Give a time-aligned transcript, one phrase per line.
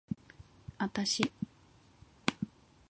[0.79, 1.31] あたし